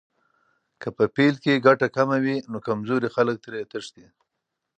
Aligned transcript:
که 0.81 0.87
په 0.97 1.03
پیل 1.15 1.35
کې 1.43 1.63
ګټه 1.65 1.87
کمه 1.95 2.17
وي، 2.23 2.37
نو 2.51 2.57
کمزوري 2.67 3.09
خلک 3.15 3.35
ترې 3.43 3.61
تښتي. 3.71 4.05